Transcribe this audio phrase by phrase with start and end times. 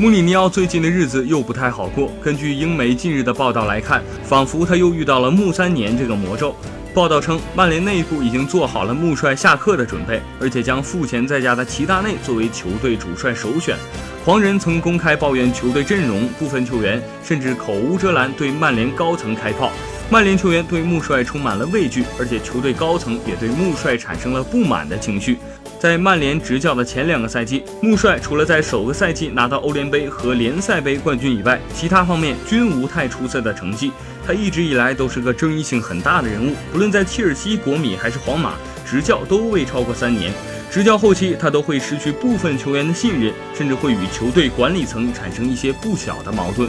[0.00, 2.12] 穆里尼奥最近的日子又不太好过。
[2.22, 6.54] 根据英媒近日的报道来看，仿佛他又遇到了穆三年这个魔咒。
[6.94, 13.76] 报道称，曼联内部已经做好了穆帅下课的准备，而且将赋闲在家的齐达内作为球队主帅首选。
[14.24, 19.72] 黄人曾公开抱怨球队阵容，部分球员甚至口无遮拦对曼联高层开炮。
[20.10, 25.36] 曼联球员对穆帅充满了畏惧，而且球队高层也对穆帅产生了不满的情绪。
[25.78, 33.92] 在曼联执教的前两个赛季，穆帅除了在首个赛季拿到欧联杯和联赛杯冠军以外，其他方面均无太出色的成绩。
[34.26, 38.54] 他一直以来都是个争议性很大的人物，不论在切尔西、国米还是皇马，
[38.86, 40.32] 执教都未超过三年。
[40.70, 46.66] 执教后期，他都会失去部分球员的信任，甚至会与球队管理层产生一些不小的矛盾。